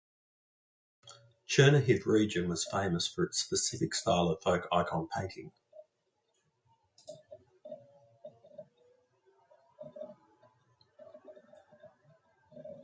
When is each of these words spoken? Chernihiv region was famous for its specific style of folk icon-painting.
Chernihiv 1.47 2.07
region 2.07 2.49
was 2.49 2.65
famous 2.65 3.05
for 3.07 3.23
its 3.23 3.37
specific 3.37 3.93
style 3.93 4.29
of 4.29 4.41
folk 4.41 4.67
icon-painting. 4.71 5.51